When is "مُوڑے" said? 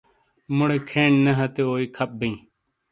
0.55-0.77